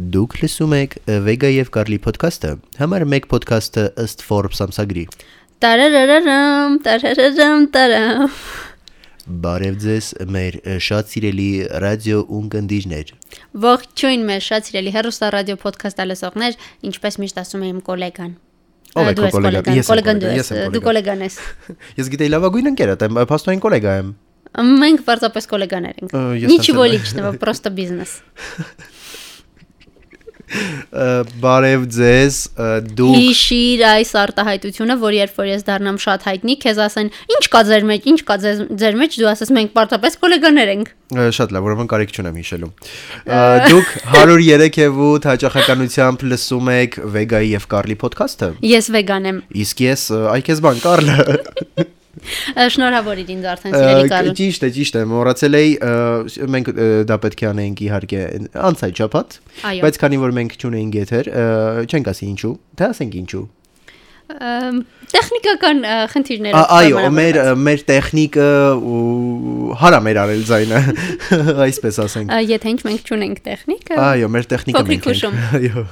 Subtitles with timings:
[0.00, 0.94] Դուք լսում եք
[1.26, 5.02] Vega եւ Carly podcast-ը։ Համար 1 podcast-ը ըստ Forbes ամսագրի։
[5.60, 8.38] Տարարարարամ, տարարարամ, տարամ։
[9.44, 10.56] Բարև ձեզ, մեր
[10.86, 11.48] շատ սիրելի
[11.84, 13.12] ռադիո ունկնդիրներ։
[13.66, 18.34] Ողջույն մեր շատ սիրելի հերոստա ռադիո ոդքասթ լսողներ, ինչպես միշտ ասում է իմ գոլեգան։
[18.96, 19.76] Ով է քո Դու ես գոլեգան?
[19.76, 21.38] Ես եմ Գոլեգան դու գոլեգան, ես, ես եմ դու գոլեգան։ գոլեգան ես։
[22.00, 24.10] Ես գիտեի լավագույն ընկերդ եմ, փաստորեն գոլեգա եմ։
[24.80, 28.66] Մենք պարզապես գոլեգաներ ենք։ Ա, ես Ничего ասել եմ։ личного, просто бизнес։ Ա,
[31.43, 32.39] Բարև ձեզ,
[32.95, 37.61] դուք Հիշիր այս արտահայտությունը, որ երբ որ ես դառնամ շատ հայտնի, քեզ ասեն, ինչ կա
[37.69, 40.93] ձեր մեջ, ինչ կա ձեր մեջ, դու ասես մենք պարզապես գոլեգաներ ենք։
[41.35, 42.69] շատ լավ, ուրեմն կարիք չունեմ հիշելու։
[43.69, 50.21] Դուք 103.8 հաճախականությամբ լսում եք Vega-ի եւ Carly podcast-ը։ Ես վեգան եմ։ Իսկ ես ա,
[50.33, 51.17] այ քեզ բան Կարլը։
[52.75, 55.73] Շնորհավոր իր ինձ արդեն սիրելի Կարլ։ Ճիշտ է, ճիշտ է, մոռացել էի,
[56.55, 56.71] մենք
[57.11, 58.23] դա պետք է անեինք իհարկե
[58.69, 59.37] անցայ ճապատ,
[59.71, 61.29] Այո։ բայց քանի որ մենք չունեինք եթեր,
[61.85, 63.45] չենք ասի ինչու, թե ասենք ինչու։
[64.25, 68.47] Տեխնիկական խնդիրներ։ Այո, մեր մեր տեխնիկը
[68.89, 70.79] ու հարամ էր արել ձայնը,
[71.67, 75.09] այսպես ասենք։ Եթե ինչ մենք չունենք տեխնիկա։ Այո, մեր տեխնիկը մենք
[75.61, 75.85] Այո։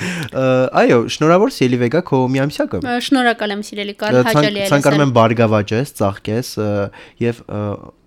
[0.00, 5.92] Այո, շնորհավոր Սիելի Վեգա քո միամսյակը։ Շնորհակալ եմ սիրելի Կարլ, հաճելի է Ցանկանում եմ բարգավաճես,
[6.00, 6.52] ծաղկես
[7.24, 7.42] եւ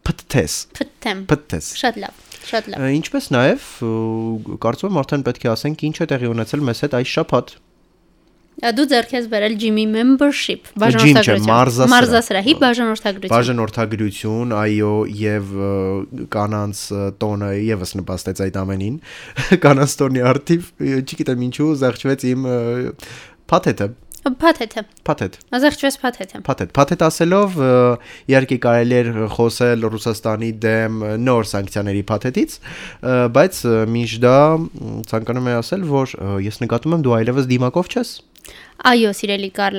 [0.04, 3.92] փթթես, Փթթեմ։ փթթես։ Շատ լավ, շատ լավ։ Ինչպես նաև ը,
[4.66, 7.54] կարծում եմ արդեն պետք է ասենք ինչ է տեղի ունեցել մեզ հետ այս շաբաթ։
[8.64, 15.52] Դու ձեռք ես բերել Jimmy membership բաժանորդագրություն։ մարզասրահ։ Մարզասրահի բաժանորդագրություն։ Բաժանորդագրություն, այո, եւ
[16.36, 16.84] կանանց
[17.24, 18.96] տոնը եւս նպաստեց այդ ամենին։
[19.68, 20.72] Կանանց տոնի արդիվ,
[21.04, 22.48] չգիտեմ ինչու, զղջվեց իմ
[23.52, 23.92] փաթեթը,
[24.24, 27.58] Փաթեթը։ փաթեթ, Ազեղչվես փաթեթը։ փաթեթ, փաթեթ ասելով
[28.32, 32.56] իհարկե կարելի էր խոսել Ռուսաստանի դեմ նոր սանկցիաների փաթեթից,
[33.36, 33.60] բայց
[33.98, 34.38] մինչ դա
[35.12, 36.16] ցանկանում եմ ասել, որ
[36.48, 38.14] ես նկատում եմ դու այլևս դիմակով չես։
[38.84, 39.78] Այո, սիրելի Կարլ,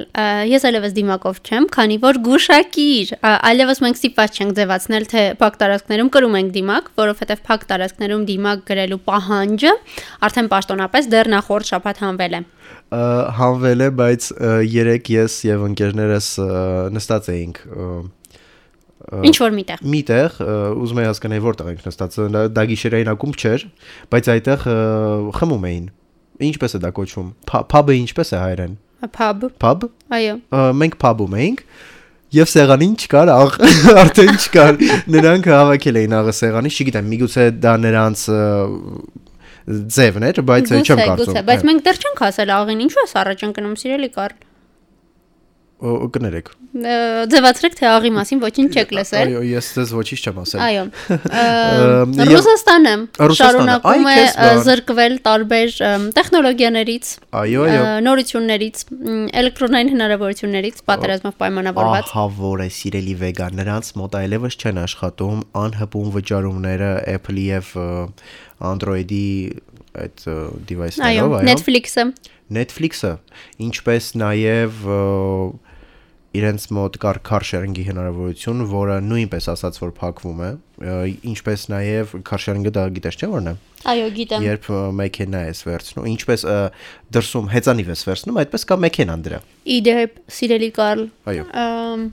[0.48, 6.11] ես այլևս դիմակով չեմ, քանի որ գուշակիր, այլևս մենք ստիպված չենք ձևացնել, թե փակ տարածքներում
[6.15, 9.75] կրում ենք դիմակ, որովհետև փակ տարածքներում դիմակ գրելու պահանջը
[10.25, 12.43] արդեն պաշտոնապես դեռ նախորդ շաբաթ հանվել է։
[13.44, 14.28] հանվել է, բայց
[14.72, 16.28] երեք ես եւ ընկերներս
[16.97, 17.65] նստած էինք
[19.05, 20.37] Ինչ որ միտեղ։ միտեղ,
[20.81, 22.15] ուզում եմ հասկանալ որտեղ ենք նստած,
[22.56, 23.65] դա- գիշերային ակումբ չէր,
[24.15, 24.65] բայց այդտեղ
[25.37, 25.91] խմում էին։
[26.43, 28.78] Ինչպես է դա կոչվում։ Փաբը ինչպես է հայերեն։
[29.15, 29.83] Pub։ Փաբ։
[30.17, 30.39] Այո։
[30.81, 31.67] Մենք փաբում էինք
[32.34, 33.31] Եվ սեղանին չկար,
[34.03, 34.78] արդեն չկար։
[35.15, 38.25] Նրանք հավաքել էին աղը սեղանից, չգիտեմ, միգուցե դա նրանց
[39.94, 43.44] ձևն էր, բայց չեմ կարծում։ գուցե, բայց մենք դեռ չենք ասել աղին, ինչու ես առաջ
[43.49, 44.34] ընկնում սիրելի Կարլ։
[45.83, 46.51] կներեք։
[47.31, 50.85] Ձևացրեք թե աղի մասին ոչինչ չեք լսել։ Այո, ես դες ոչինչ չեմ ասել։ Այո։
[52.31, 52.95] Ռուսաստանը
[53.39, 54.17] շարունակում է
[54.69, 55.75] զրկվել տարբեր
[56.19, 57.11] տեխնոլոգիաներից,
[57.43, 58.83] Այո, այո։ նորություններից,
[59.43, 66.11] էլեկտրոնային հնարավորություններից պատերազմով պայմանավորված։ Ահա որ է սիրելի վեգան, նրանց մոտ այլևս չեն աշխատում անհպում
[66.19, 67.71] վճարումները Apple-ի եւ
[68.75, 69.25] Android-ի
[69.94, 70.25] այդ
[70.71, 72.06] device-ներով, այո։ Netflix-ը։
[72.55, 73.12] Netflix-ը,
[73.69, 74.82] ինչպես նաև
[76.34, 80.49] իրենց մոտ կար car sharing-ի հնարավորություն, որը նույնպես ասաց որ փակվում է,
[81.31, 83.55] ինչպես նաև car sharing-ը դա գիտես չէ որն է։
[83.93, 84.66] Այո, գիտեմ։ Երբ
[84.99, 86.44] մեքենա ես վերցնում, ինչպես
[87.15, 89.41] դրսում հեծանիվ ես վերցնում, այդպես կա մեքենան դրա։
[89.78, 92.06] Իդեպ, սիրելի Կարլ, Այո։ ըմ,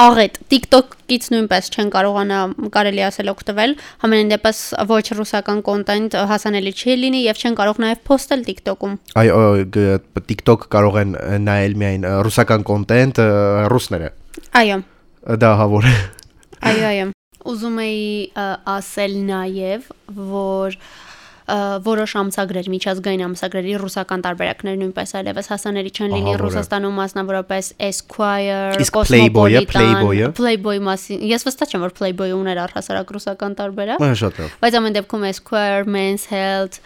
[0.00, 2.38] աղետ TikTok-ից նույնպես չեն կարողանա
[2.72, 3.74] կարելի ասել օգտվել,
[4.04, 9.42] համենայն դեպս ոչ ռուսական կոնտենտ հասանելի չի լինի եւ չեն կարող նաեւ post-ել TikTok-ում։ Այո,
[10.30, 11.14] TikTok կարող են
[11.48, 13.22] նայել միայն ռուսական կոնտենտ
[13.74, 14.10] ռուսները։
[14.62, 14.80] Այո։
[15.44, 15.94] Դա հավոր է։
[16.70, 17.06] Այո, այո։
[17.50, 18.08] Ուզում էի
[18.68, 19.86] ասել նաև,
[20.30, 20.80] որ
[21.84, 28.58] որոշ ամսագրեր, միջազգային ամսագրերի ռուսական տարբերակներ նույնպես այլևս հասանելի չեն լինի Ռուսաստանում մասնավորապես Esquire,
[29.10, 30.30] Playboy-ը?
[30.38, 34.04] Playboy մասին։ Ես վստահ չեմ, որ Playboy-ը ուներ առհասարակ ռուսական տարբերակ։
[34.62, 36.78] Բայց ամեն դեպքում Esquire, Men's Health,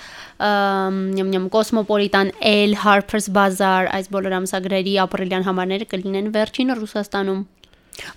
[0.44, 7.44] ըմ նյամ նյամ Cosmopolitan, Elle, Harper's Bazaar, այս բոլոր ամսագրերի ապրիլյան համարները կլինեն վերջինը Ռուսաստանում։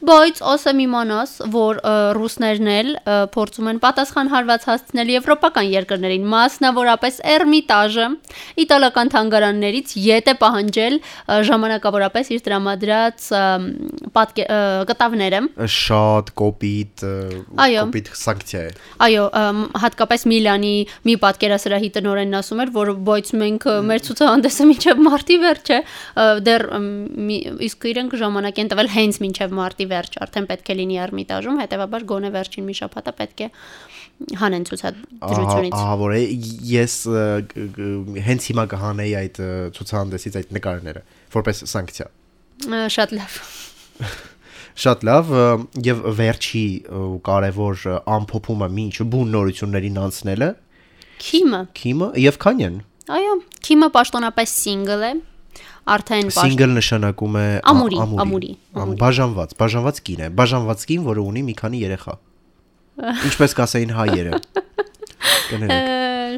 [0.08, 1.80] Բայց ասեմ իմանաս, որ
[2.18, 2.90] ռուսներն էլ
[3.34, 8.08] փորձում են պատասխան հարված հասցնել եվրոպական երկրներին, մասնավորապես Էրմիտաժը,
[8.64, 10.98] իտալական թանգարաններից յետ է պահանջել
[11.50, 12.44] ժամանակավորապես իր
[13.38, 14.60] ը,
[14.92, 15.42] կտավները
[15.78, 17.06] Շատ կոպիտ
[17.58, 18.72] կոպիտ սանկցիա է։
[19.08, 19.26] Այո,
[19.84, 20.74] հատկապես Միլանի
[21.08, 25.80] մի պատկերասրահի տնօրենն ասում էր, որ բայց մենք մեր ցուցահանդեսը մինչև մարտի վերջ է,
[26.48, 26.66] դեռ
[27.68, 32.06] իսկ իրենք ժամանակ են տվել հենց մինչև մարտի վերջ, արդեն պետք է լինի Էրմիտաժում, հետեւաբար
[32.12, 33.50] գոնե վերջին մի շաբաթը պետք է
[34.42, 36.16] հանեն ցուցադրությունից։ Ահա որ
[36.72, 36.96] ես
[38.28, 39.42] հենց հիմա կհանեի այդ
[39.78, 41.04] ցուցահանդեսից այդ նկարները
[41.38, 42.08] որպես սանկցիա։
[42.98, 43.38] Շատ լավ։
[44.78, 45.30] Շատ լավ
[45.86, 46.66] եւ վերջի
[47.26, 50.50] կարևոր ը, ամփոփումը ինչ բուն նորություններին անցնելը
[51.18, 52.76] Քիմը։ Քիմը եւ Քանյան։
[53.18, 53.34] Այո,
[53.66, 55.12] Քիմը պաշտոնապես single է։
[55.88, 61.26] Արդեն Single նշանակում է Ամուրի, ամուրի, Ամ- ամուրի։ Բաժանված, բաժանված կին է։ Բաժանված կին, որը
[61.32, 62.16] ունի մի քանի երեխա։
[63.30, 64.42] Ինչպես կասեին հայերը։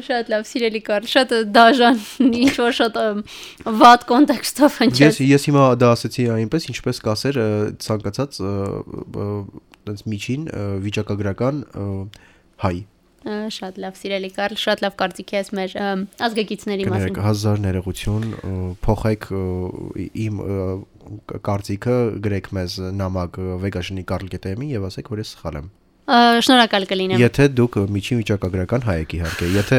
[0.00, 1.98] Շատ լավ, սիրելի Կարլ, շատ դաժան,
[2.30, 2.98] ինչ որ շատ
[3.80, 7.40] վատ կոնտեքստով Ես հնչեց։ ես հիմա դա ասացի այնպես, ինչպես կասեր
[7.84, 8.38] ցանկացած
[9.90, 10.46] այդպես միջին
[10.86, 11.60] վիճակագրական
[12.64, 15.72] հայ։ Ա, Շատ լավ, սիրելի Կարլ, շատ լավ կարծիք ես մեր
[16.24, 18.24] ազգագիցների մասին։ հազար ներողություն,
[18.86, 19.26] փոխեք
[20.24, 20.38] իմ
[21.50, 23.36] կարծիքը, գրեք մեզ նամակ
[23.66, 25.68] վեգաշնի Կարլ.am-ին եւ ասեք, որ ես սխալ եմ։
[26.10, 29.78] Շնորհակալ կլինեմ։ Եթե դուք ը, միջին վիճակագրական հայ եք իհարկե, եթե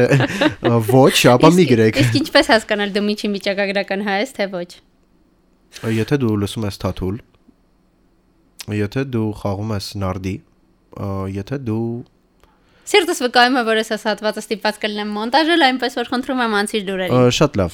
[0.88, 4.70] ոչ, ապա մի գրեք։ Իսկ ինչպես հասկանալ դու միջին վիճակագրական հայ ես, թե ոչ։
[5.98, 7.20] Եթե դու լսում ես Թաթուլ,
[8.78, 10.34] եթե դու խաղում ես նարդի,
[11.36, 11.84] եթե դու
[12.82, 16.82] Սիրտս վկայում է, որ ես այս հատվածը ստիպված կլինեմ մոնտաժել, այնպես որ խնդրում եմ անցիր
[16.88, 17.72] դուրերին։ շատ լավ,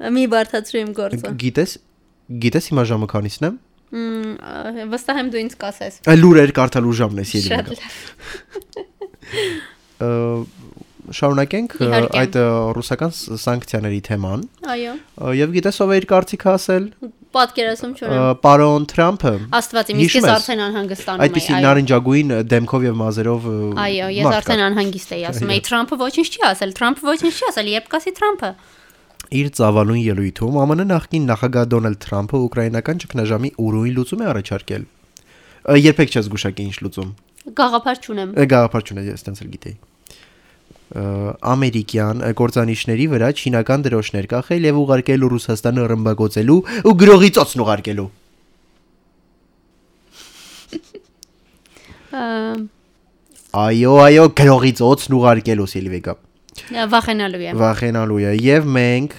[0.00, 1.72] Մի բարթացրու իմ գործը։ գիտես,
[2.42, 3.50] գիտես հիմա ժամը քանիսն է։
[4.90, 7.94] Վստահ եմ դու ինձ կասես։ Ա, Լուրեր կարդալու ժամն է ելի Շատ լավ։
[11.10, 11.72] Շարունակենք
[12.20, 12.36] այդ
[12.76, 13.14] ռուսական
[13.44, 14.92] սանկցիաների թեման Այո։
[15.40, 16.84] եւ գիտես ով է իր կարծիքը ասել
[17.30, 22.86] Պատկերացում չունեմ։ պարոն Թրամփը Աստված իմ, իսկ ես արդեն անհանգստանում եի։ այդպիսի այո։ նարնջագույն դեմքով
[22.86, 23.46] եւ մազերով
[23.84, 27.70] Այո, ես արդեն անհանգիստ էի ասում։ Էի Թրամփը ոչինչ չի ասել, Թրամփը ոչինչ չի ասել,
[27.70, 28.50] երբ կասի Թրամփը։
[29.30, 34.88] իր ծավալուն ելույթում ԱՄՆ նախկին նախագահ Դոնալդ Թրամփը ուկրաինական ճգնաժամի ուրույն լուծում է առաջարկել։
[35.86, 37.14] Երբեք չես գուշակի ինչ լուծում։
[37.60, 39.76] Գաղափար չունեմ։ Գաղափար չունես, ես տենց էլ գիտեի։
[40.90, 46.58] Ամերիկյան ը, կործանիչների վրա չինական դրոշներ կախել եւ ուղարկել Ռուսաստանը ռմբակոծելու
[46.90, 48.08] ու գրողի ծոցն ուղարկելու։
[53.60, 56.14] Այո, այո, գրողի ծոցն ուղարկելու Սիլվիկա։
[56.92, 59.14] Վախենալու եմ։ Վախենալու է եւ մենք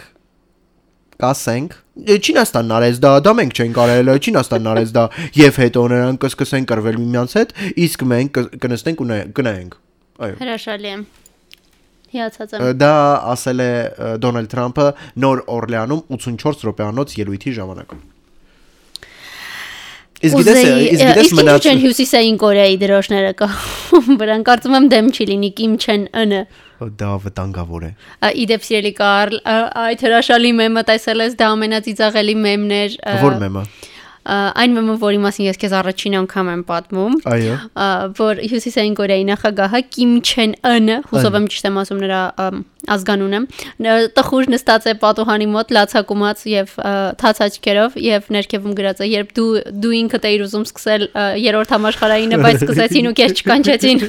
[1.21, 5.03] կասենք «Է, Չինաստանն արեց դա, դա մենք չենք արել, Չինաստանն արեց դա
[5.37, 7.51] եւ հետո նրանք կսկսեն կռվել միմյանց հետ,
[7.85, 9.75] իսկ մենք կնստենք ու նայ- կնայենք։
[10.21, 11.03] Այո։ Հրաշալի եմ։
[12.11, 12.93] Հիացած եմ։ Դա
[13.31, 13.71] ասել է
[14.23, 14.87] Դոնալդ Թրամփը
[15.23, 17.93] Նոր Օրլեանում 84 րոպեանոց ելույթի ժամանակ։
[20.21, 23.47] Իսկ գիտես, իսկ գիտես իսկ մնաց են հյուսիսային Կորեայի դրոշները կա։
[24.21, 26.41] Վրան կարծում եմ դեմ չի լինի Կիմ Չեն Ընը։
[27.01, 27.91] դա վտանգավոր է։
[28.43, 29.33] Իդեպ սիրելի Կարլ,
[29.81, 33.90] այդ հրաշալի մեմը տեսել ես, դա ամենածիծաղելի մեմն էր։ Որ մեմը։ ա,
[34.21, 37.55] Այն մեմը, որի մասին ես քեզ առաջին անգամ եմ պատմում։ Այո։
[38.19, 42.21] որ Հյուսիսային Կորեայի նախագահը Կիմ Չեն Ընը, հուսով եմ ճիշտ եմ ասում նրա
[42.95, 43.39] ազգանունը,
[44.17, 46.73] տխուր նստած է պատուհանի մոտ լացակումած եւ
[47.21, 49.09] թաց աչքերով եւ ներքևում գրած է.
[49.11, 49.49] Երբ դու
[49.83, 51.05] դու ինքդ էիր ուզում սկսել
[51.45, 54.03] երրորդ համաշխարհայինը, բայց սկսեցին ու քեզ չկանչեցին։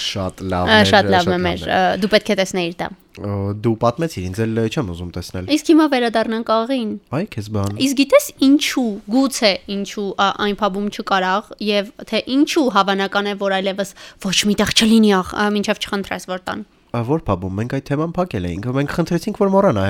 [0.00, 1.68] Շատ լավ։ էր, Շատ լավ է մեր,
[2.00, 6.52] դու պետք է տեսնեիր դա։ Դու պատմեցիր ինձ, էլ չեմ ուզում տեսնել։ Իսկ հիմա վերադառնանք
[6.54, 12.66] աղին։ Այ քեզ բան։ Իսկ գիտես ինչու, գուցե ինչու այն փաբում չկարաղ եւ թե ինչու
[12.78, 13.94] հավանական է որ այլևս
[14.24, 18.46] ոչ մի տեղ չլինի աղ, մինչև չխնդրես որ տան։ Որ փաբում մենք այդ թեման փակել
[18.50, 19.82] էինք, մենք խնդրեցինք որ մոռանա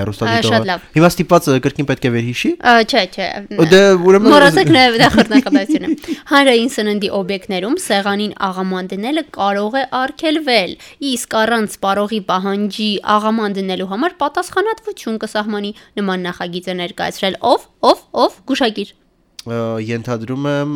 [0.71, 3.28] լավ։ Հիմա ստիպված կրկին պետք է վերհիշի։ Չէ, չէ։
[3.71, 3.80] Դե
[4.11, 5.90] ուրեմն Մոռացեք նաև նախորդնակատարությունը։
[6.30, 10.76] Հանրային սննդի օբյեկտներում սեղանին աղաման դնելը կարող է արգելվել,
[11.11, 18.40] իսկ առանց սպառողի պահանջի աղաման դնելու համար պատասխանատվություն կսահմանի նման նախագիծը ներկայացրել ով, ով, ով,
[18.50, 19.00] գուշակիր։ ը,
[19.40, 20.73] ենթադրում եմ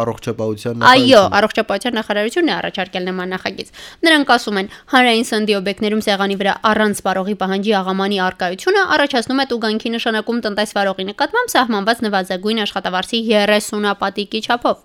[0.00, 3.68] առողջապահության Այո, առողջապահության նախարարությունն է առաջարկել նման նախագիծ։
[4.08, 9.46] Նրանք ասում են, հանրային սննդի օբյեկտներում սեղանի վրա առանց սպառողի պահանջի աղամանի արկայությունը առաջացնում է
[9.52, 14.76] տուգանքի նշանակում տնտեսվարողի նկատմամբ սահմանված նվազագույն աշխատավարձի 30-ապատիկի չափով։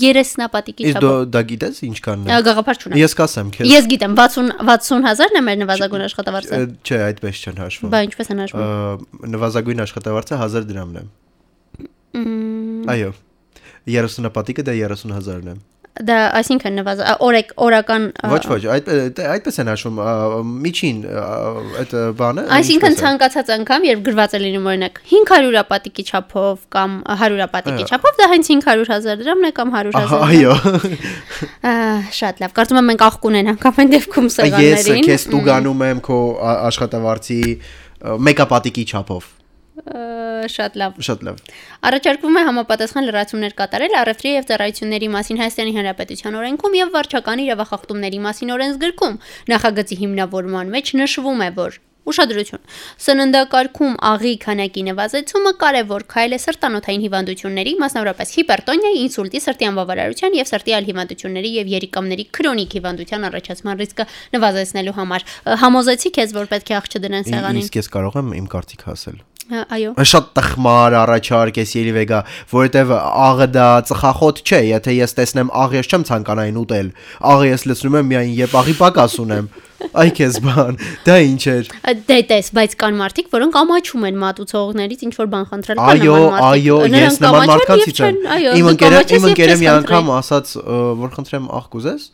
[0.00, 4.16] 30-ապատիկի Իսկ դու չափով։ դա գիտես ինչքան է։ Գաղափար չունեմ։ Ես կասեմ քեզ։ Ես գիտեմ
[4.16, 9.06] 60 60 հազարն է մեր նվազագույն աշխատավարձը։ Չէ, այդպես չեն հաշվում։ Բա ինչպես են հաշվում։
[9.36, 11.06] Նվազագույն աշխատավարձը 1000 դրամն է։
[12.96, 13.14] Այո։
[13.86, 15.56] 30 պատիկը դա 30000-ն է։
[15.96, 20.00] Դա այսինքն նվազ օրեք օրական Ոչ, ոչ, այդ այդպես են հաշվում
[20.64, 20.98] միջին
[21.80, 27.40] այդ բանը։ Այսինքն ցանկացած անգամ, երբ գրված է լինում օրինակ 500 ապատիկի չափով կամ 100
[27.46, 30.52] ապատիկի չափով, դա հենց 500.000 դրամն է կամ 100.000։ Ահա, Այո։
[32.20, 36.20] Շատ լավ։ Կարծում եմ մենք աղ կունենանք ամեն դեպքում Ես սեղաններին։ քեզ տուգանում եմ քո
[36.52, 37.40] աշխատավարձի
[38.28, 39.35] մեկապատիկի չափով։
[39.86, 41.40] Շատ լավ։ Շատ լավ։
[41.90, 48.22] Առաջարկվում է համապատասխան լրացումներ կատարել առևտրի եւ ծառայությունների մասին Հայաստանի Հանրապետության օրենքում եւ վարչական իրավախախտումների
[48.26, 49.18] մասին օրենսգրքում։
[49.54, 52.62] Նախագծի հիմնավորման մեջ նշվում է, որ Ուշադրություն։
[53.02, 60.50] Սննդակարգում աղի քանակի նվազեցումը կարևոր քայլ է սրտանոթային հիվանդությունների, մասնավորապես հիպերտոնիայի, ինսուլտի, սրտի անբավարարության եւ
[60.54, 65.30] սրտի այլ հիվանդությունների եւ երիկամների քրոնիկ հիվանդության առաջացման ռիսկը նվազեցնելու համար։
[65.66, 69.18] Համոզեցի քեզ, որ պետք է աղ չդնեն սեղանին։ Իսկ ես կարող եմ իմ կարծիքը ասել։
[69.46, 72.18] Այո։ Շատ տխմար առաջարկ էս ելի վեգա,
[72.50, 76.88] որովհետև աղը դա ծխախոտ չէ, եթե ես տեսնեմ աղ ես չեմ ցանկանային ուտել։
[77.30, 79.48] Աղը ես լցնում եմ միայն երբ աղի պակաս ունեմ։
[80.02, 81.66] Այ քեզ բան, դա ինչ էր։
[82.08, 86.16] Դե տես, բայց կան մարդիկ, որոնք ամաչում են մատուցողներից ինչ որ բան խնդրել։ Կան Այո,
[86.16, 90.10] նման մարդիկ։ այո, Նրանք ես նման մարդկանցից եմ։ Այո, Իմ ընկերը իմ ընկերը մի անգամ
[90.16, 90.54] ասաց,
[91.04, 92.08] որ խնդրեմ աղ կուզես։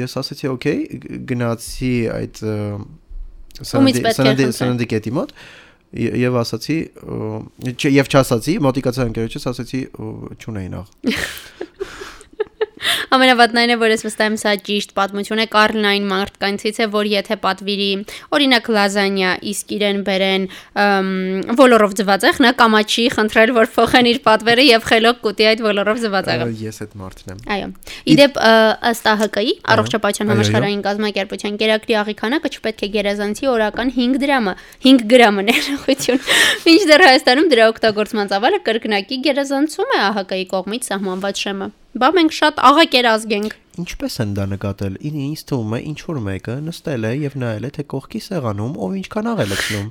[0.00, 0.80] Ես ասացի, օքեյ,
[1.28, 2.40] գնացի այդ
[3.60, 6.78] սննդի սննդի սննդի կետի մոտ ե- եւ ասացի
[7.90, 9.80] եւ չասացի մոտիկացա ընկերոջս ասացի
[10.38, 10.92] չունեին աղ
[13.10, 15.46] Ամենավատն այն է, որ ես վստահ եմ սա ճիշտ պատմություն է.
[15.50, 17.88] Կարլն այն մարդկանցից է, որ եթե պատվիրի
[18.36, 20.46] օրինակ լազանյա, իսկ իրեն բերեն
[21.60, 26.48] ոլորով ձվածեղ, նա կամաչի խնդրել, որ փոխեն իր պատվերը եւ խելոք կուտի այդ ոլորով ձվածեղը։
[26.60, 27.68] ես այդ մարդն եմ Այո։
[28.14, 28.40] Իդեպ
[28.90, 34.54] ըստ ԱՀԿ-ի առողջապահության համաշխարհային կազմակերպության կերակրի աղի քանակը չպետք է գերազանցի օրական 5 դրամը,
[34.86, 36.24] 5 գրամը ներողություն։
[36.68, 42.60] Մինչդեռ Հայաստանում դրա օգտագործման ծավալը կրկնակի գերազանցում է ԱՀԿ-ի կողմից սահմանված շեմը։ Բա մենք շատ
[42.70, 47.06] աղակեր ազգ ենք։ Ինչպես են դա նկատել։ Ին- Ինձ թվում է ինչ որ մեկը նստել
[47.08, 49.88] է եւ նայել է թե կողքի սեղանում ով ինչքան աղ է լցնում։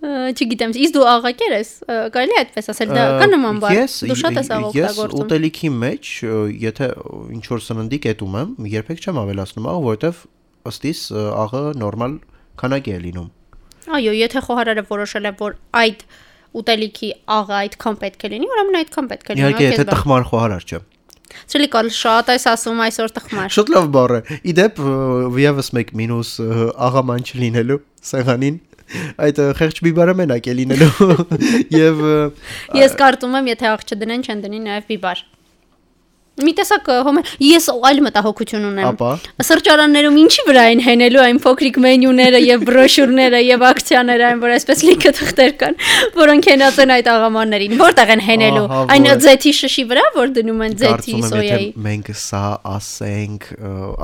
[0.00, 1.70] Ը, Չգիտեմ, իսկ դու աղակեր ես,
[2.14, 5.70] կարելի է այդպես ասել, դա կա նման Ես Դու շատ ես աղ ես օգտագործում։ ուտելիքի
[5.76, 6.12] մեջ
[6.64, 6.88] եթե
[7.36, 10.22] ինչ որ սննդի կետում եմ, երբեք չեմ ավելացնում աղ, որովհետեւ
[10.70, 12.16] ըստիս ը, աղը նորմալ
[12.64, 13.28] քանակի է լինում։
[14.00, 15.54] Այո, եթե խոհարարը որոշել է, որ
[15.84, 16.02] այդ
[16.60, 20.66] ուտելիքի աղը այդքան պետք է լինի, ուրեմն այդքան պետք է լինի։ Իհարկե, եթե տխմար խոհարար
[20.70, 20.80] չէ։
[21.50, 24.80] Ցելի կալ շատ այս ասում այսօր տխմար։ Շատ լավ բառ է։ Իդեպ
[25.40, 26.32] եւս մեկ մինուս
[26.90, 27.78] աղաման չլինելու
[28.10, 28.58] սեղանին
[29.22, 31.16] այդ խեղճ բիբարը մենակ է լինելու
[31.80, 32.00] եւ
[32.80, 35.22] Ես կարծում եմ, եթե աղ չդնեն, չեն դնի նաև բիբար։
[36.44, 39.10] Մի տեսակ ը, հոմ ես այլ մտահոգություն ունեմ։ ապա
[39.50, 44.84] Սրճարաններում ինչի վրա են հենելու այն փոքրիկ մենյուները եւ բրոշյուրները եւ ակցիաները, այն որ այսպես
[44.90, 45.78] լիքը թղթեր կան,
[46.20, 50.78] որոնք հենած են այդ աղամաններին։ Որտեղ են հենելու։ Այն ձեթի շշի վրա, որ դնում են
[50.80, 53.46] ձեթի կարծում եմ եթե սոյայի։ մենք սա ասենք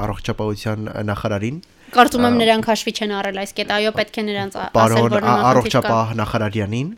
[0.07, 1.59] առողջապահության նախարարին
[1.97, 5.35] Կարծում եմ նրանք հաշվի չեն առել այս կետը։ Այո, պետք է նրանց ասել, որ կա։
[5.51, 6.89] առողջապահ նախարարյանին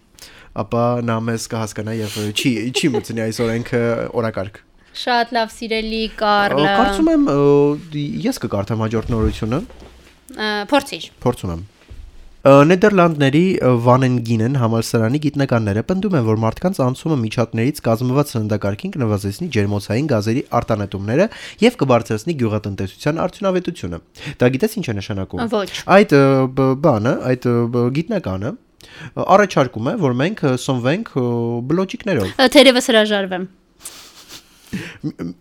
[0.59, 3.83] ապա նա մեզ կհասկանա եւ չի չի մտցնի այս օրենքը
[4.19, 4.63] օրակարգ
[4.99, 7.27] Շատ լավ սիրելի Կարլը։ Կարծում եմ
[8.25, 9.61] ես կկարդամ հաջորդ նորությունը
[10.73, 11.67] Փորձիր։ Փորձում եմ։
[12.49, 13.43] Նեդերլանդների
[13.85, 21.27] Վանենգինեն համալսարանի գիտնականները պնդում են, որ մարդկանց անցումը միջատներից կազմված սննդակարգին կնվազեցնի ջերմոցային գազերի արտանետումները
[21.67, 24.01] եւ կբարձրացնի գյուղատնտեսության արդյունավետությունը։
[24.39, 26.17] Դա գիտես ինչ է նշանակում։ Ոչ։ Այդ
[26.89, 27.49] բանը, այդ
[27.99, 28.53] գիտնականը
[29.29, 31.15] առաջարկում է, որ մենք սնվենք
[31.69, 33.49] բլոճիկներով։ Թերևս հրաժարվեմ։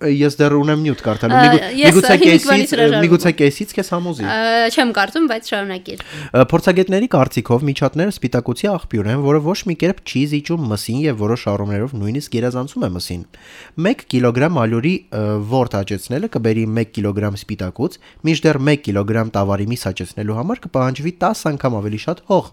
[0.07, 1.39] Ես դեռ ունեմ նյութ կարդալու։
[1.77, 4.27] Միգուցե կեսից, միգուցե կեսից քեզ համոզի։
[4.71, 6.03] Չեմ կարծում, բայց շարունակիր։
[6.53, 11.45] Փորձագետների կարծիքով միջատները սպիտակուցի աղբյուր են, որը ոչ մի կերպ չի զիջում մսին եւ որոշ
[11.51, 13.25] առումներով նույնիսկ գերազանցում է մսին։
[13.87, 14.95] 1 կիլոգրամ ալյուրի
[15.57, 21.45] որտ աճեցնելը կբերի 1 կիլոգրամ սպիտակուց, մինչդեռ 1 կիլոգրամ տավարի միս աճեցնելու համար կպահանջվի 10
[21.51, 22.51] անգամ ավելի շատ հող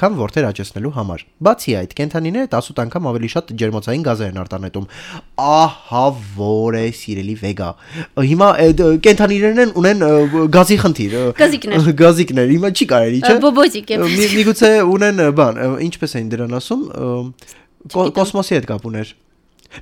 [0.00, 4.86] քան որտեր աճեցնելու համար։ Բացի այդ, կենթանիները 18 անգամ ավելի շատ ջերմոցային գազեր են արտանետում։
[5.42, 5.65] Ա
[6.36, 7.68] որ է սիրելի վեգա։
[8.30, 8.48] Հիմա
[9.06, 10.04] կենթանիներն են ունեն
[10.56, 16.16] գազի խնդիր։ Գազիկներ։ Գազիկներ, հիմա չի կարելի, չէ։ Բոբոջիկ է։ Մի- Միգուցե ունեն բան, ինչպես
[16.20, 16.82] էին դրան ասում,
[18.20, 19.14] կոսմոսի հետ կապ ուներ։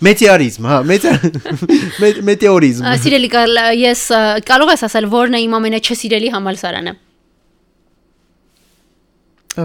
[0.04, 1.10] Մեթեորիզմ, հա, մեթե
[2.02, 4.02] մե- մեթեորիզմ։ Սիրելի Կարլ, ես
[4.48, 6.94] կարող ես ասել, որն է իմ ամենաչսիրելի համալսարանը։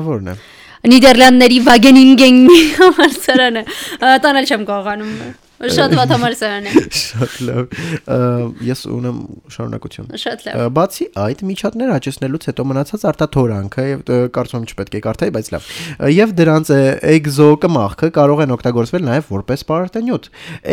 [0.10, 0.36] Որն է։
[0.90, 2.38] Նիդերլանդների Wageningen
[2.80, 3.64] համալսարանը։
[4.26, 5.14] Տանել չեմ կարողանում։
[5.60, 7.74] Շատ վատ համալսարան է։ Շատ լավ։
[8.70, 9.18] Ես ունեմ
[9.52, 14.04] շարունակություն։ Շատ լավ։ Բացի այդ միջատներ աճեցնելուց հետո մնացած արտաթորանքը եւ
[14.38, 15.70] կարծում չպետք է կարդայի, բայց լավ։
[16.16, 16.80] Եվ դրանց ը,
[17.20, 20.30] էկզոկմախքը կարող են օգտագործվել նաեւ որպես պարարտանյութ։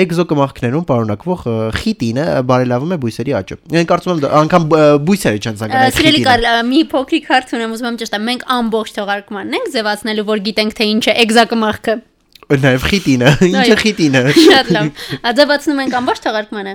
[0.06, 1.46] Էկզոկմախքներում պարունակվող
[1.82, 4.68] խիտինը բարելավում է բույսերի աճը։ ഞാൻ կարծում եմ անգամ
[5.06, 9.56] բույսերը չեն ցանկանում Սիրելի Կարլ, մի փոքրիկ հարց ունեմ, ուզում եմ ճշտեմ, մենք ամբողջ թողարկմանն
[9.60, 11.96] ենք ձևացնելու, որ գիտենք թե ինչ է էգզակմախքը։
[12.46, 16.74] Նաեւ խիտինը, ինչ է Այո։ խիտինը։ Շատ լավ։ Ա, Ձևացնում ենք ամբողջ թողարկմանը։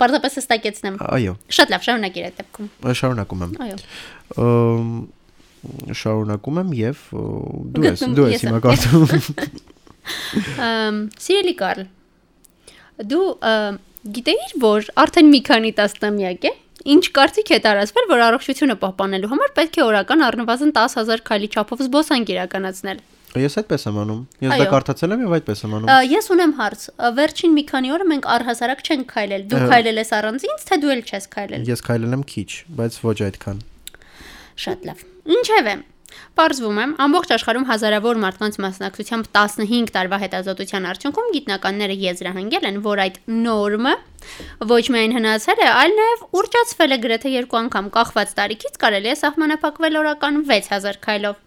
[0.00, 2.66] Պարզապես հստակեցնեմ։ Այո, Շատ լավ, շարունակիր այդ դեպքում։
[2.98, 3.76] շարունակում եմ։ Այո։
[6.02, 7.04] շարունակում եմ եւ
[7.74, 8.58] դու ես դու ես հիմա
[10.60, 11.78] Ամ, Սիրելի Կարլ,
[13.08, 13.28] դու
[14.18, 16.52] գիտեիր, որ արդեն մի քանի տասնամյակ է,
[16.94, 21.84] ինչ կարծիք է տարածվել, որ առողջությունը պահպանելու համար պետք է օրական առնվազն 10000 քայլի չափով
[21.86, 23.00] զբոսանք իրականացնել։
[23.34, 26.84] Ես այդպես եմ անում ես դա կարդացել եմ եւ այդպես եմ անում Ես ունեմ հարց։
[27.18, 30.92] Վերջին մի քանի օրը մենք առհասարակ չենք քայլել։ Դու քայլել ես առանց ինձ, թե դու
[30.94, 33.64] էլ չես քայլել։ ես քայլել եմ քիչ բայց ոչ այդքան
[34.54, 35.74] Շատ լավ։ Ինչևէ,
[36.38, 43.02] Պարզվում է, ամբողջ աշխարհում հազարավոր մարդկանց մասնակցությամբ 15 տարվա հետազոտության արդյունքում գիտնականները եզրահանգել են, որ
[43.04, 43.94] այդ նորմը
[44.74, 49.16] ոչ միայն հնացել է, այլ նաև ուռճացվել է գրեթե երկու անգամ կախված տարիքից կարելի է
[49.22, 51.42] սահմանափակվել օրական 6000 քայլով։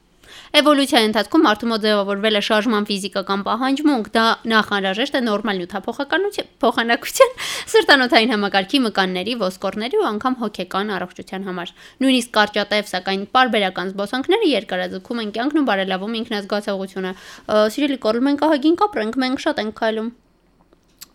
[0.58, 7.34] Էվոլյուցիայի ընթացքում մարդու մոտ ձևավորվել է շարժման ֆիզիկական պահանջմունք, դա նախանրաժեշտ է նորմալ նյութափոխականության, փոխանակության,
[7.74, 15.22] սրտանոթային համակարգի մկանների, ոսկորների ու անգամ հոգեկան առողջության համար։ Նույնիսկ կարճատև, սակայն պարբերական զբոսանքները երկարաձգում
[15.24, 17.12] են կյանքն ու բարելավում ինքնազգացողությունը։
[17.78, 20.16] Սիրելի Կորլ, մենք ահագին կապրենք, մենք շատ ենք քայլում։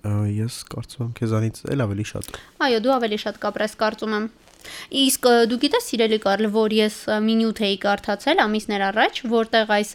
[0.02, 4.24] ես կարծում եմ քեզանից էլ ավելի շատ Այո, դու ավելի շատ կապրես, կարծում եմ։
[5.02, 9.94] Իսկ դու գիտես, սիրելի Կարլ, որ ես մի նյութ էի կարդացել ամիսներ առաջ, որտեղ այս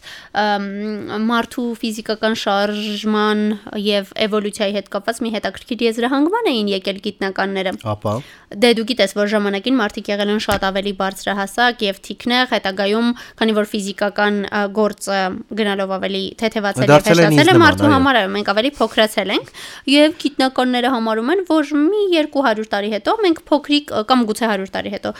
[1.28, 3.44] մարդու ֆիզիկական շարժման
[3.84, 8.14] եւ էվոլյուցիայի հետ կապված մի հետաքրքիր եզրահանգման էին եկել գիտնականները։ ապա
[8.48, 13.08] Դե դու գիտես, որ ժամանակին մարդիկ եղել են շատ ավելի բարձրահասակ եւ թիկնեղ, հետագայում,
[13.40, 14.38] քանի որ ֆիզիկական
[14.78, 15.18] գործը
[15.58, 19.52] գնալով ավելի թեթևացել եւ հեշտացել է մարդու համար, մենք ավելի փոքրացել ենք
[19.92, 24.94] եւ գիտնականները համարում են, որ մի 200 տարի հետո մենք փոքրիկ կամ գուցե 100 տարի
[24.96, 25.12] հետո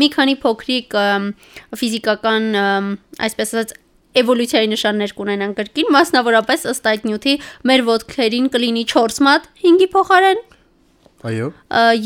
[0.00, 0.98] մի քանի փոքրիկ
[1.80, 2.50] ֆիզիկական
[3.28, 3.76] այսպես ասած
[4.20, 7.34] էվոլյուցիայի նշաններ կունենան կրկին, մասնավորապես ըստ այդ նյութի
[7.70, 10.40] մեր ոտքերին կլինի 4 մատ 5-ի փոխարեն
[11.30, 11.46] այո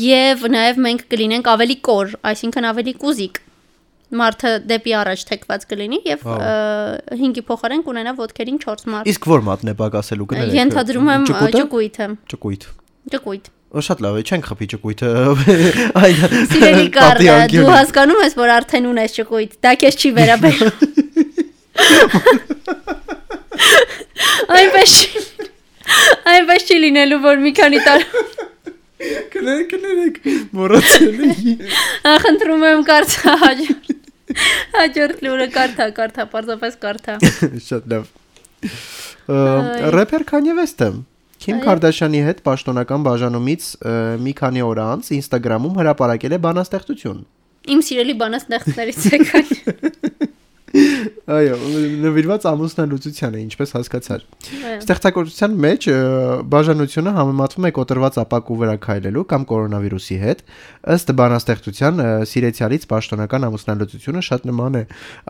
[0.03, 3.41] եւ նաեւ մենք կլինենք ավելի կոր, այսինքն ավելի կուզիկ։
[4.15, 9.27] Մարդը դեպի առաջ թեքված կլինի եւ Ահա։ ա, 5-ի փոխարեն կունենա ոտքերին 4 մարդ։ իսկ
[9.31, 12.07] որ մատն է պակասելու կներեք Ենթադրում եմ ճկույթը։
[13.15, 15.09] Ճկույտ։ Ո, շատ լավ է չենք խփի ճկույթը
[16.01, 16.19] այն
[16.51, 17.19] Սիրելի Կարլ,
[17.51, 20.75] դու հասկանում ես, որ արդեն ունես ճկույտ։ Դա քեզ չի վերաբերում։
[24.55, 24.91] Այնպես
[26.35, 28.01] Այնպես չի լինելու, որ մի քանի տար
[29.35, 30.15] կներեք կներեք
[30.55, 31.55] մոռացել էի
[32.25, 33.91] խնդրում եմ կարծա հաջորդ։
[34.75, 37.17] Հաջորդ լուրը կարդա, կարդա, պարզապես կարդա։
[37.67, 38.07] շատ լավ
[39.95, 40.89] рэփեր Kanye West-ը
[41.45, 43.65] Քիմ Քարդաշյանի հետ պաշտոնական բաժանումից
[44.25, 47.19] մի քանի օր անց Instagram-ում հրապարակել է բանաստեղծություն
[47.65, 49.45] Իմ սիրելի բանաստեղծներից է քան։
[51.25, 51.55] Այո,
[52.05, 54.25] նվիրված ամուսնալուծությանը, ինչպես հասկացար։
[54.77, 55.87] Ստեղծագործության մեջ
[56.53, 60.43] բաժանությունը համեմատվում է կոտրված ապակու վրա քայլելու կամ կորոնավիրուսի հետ։
[60.95, 64.83] Ըստ բանաստեղծության սիրեցյալից պաշտոնական ամուսնալուծությունը շատ նման է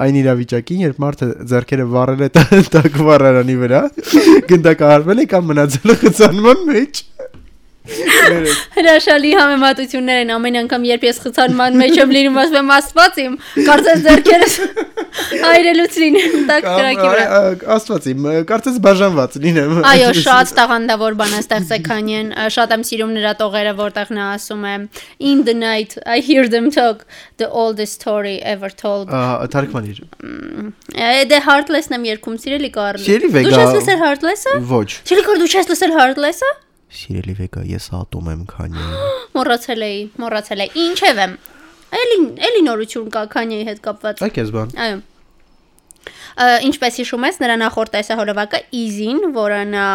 [0.03, 3.81] այն իրավիճակին, երբ մարդը ձեռքերը վառել է տ- տակ վառարանի վրա,
[4.51, 7.03] գնդակահարվել է կամ մնացել է խցանման մեջ։
[7.85, 13.35] Հրաշալի համեմատություններ են ամեն անգամ երբ ես խցանման մեջ եմ լինում ասում եմ աստված իմ
[13.67, 14.55] կարծես ձերքերս
[15.49, 17.25] այրելուց լինեմ տակ կրակի վրա
[17.75, 23.33] Աստված իմ, կարծես բաժանված լինեմ։ Այո, շատ տաղանդավոր բանաստեղծ է Քանյեն, շատ եմ սիրում նրա
[23.41, 24.75] տողերը, որտեղ նա ասում է
[25.19, 27.05] In the night I hear them talk
[27.37, 29.13] the oldest story ever told։
[29.55, 30.03] Թարգմանիր։
[31.31, 35.73] Դե Heartless-ն եմ երգում, սիրելի Կարլ։ Դու չես լսել Heartless-ը։ Ոչ։ Սիրելի Կարլ, դու չես
[35.73, 36.53] լսել Heartless-ը։
[36.95, 38.85] Սիրելի վեգա, ես ատում եմ քանի։
[39.35, 41.35] Մոռացել էի, մոռացել էի։ Ինչև եմ։
[41.95, 45.03] Էլի էլի նորություն կա Քանյեի հետ կապված։ Այ քեզ բան։ Այո։
[46.35, 49.85] Ինչպես հիշում ես, նրա նախորդ տեսահոլովակը Easy-ն, որը նա